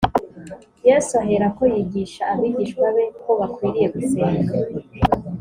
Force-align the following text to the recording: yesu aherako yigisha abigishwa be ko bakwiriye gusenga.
yesu 0.87 1.13
aherako 1.21 1.63
yigisha 1.73 2.21
abigishwa 2.33 2.85
be 2.95 3.05
ko 3.21 3.31
bakwiriye 3.39 3.87
gusenga. 3.95 4.53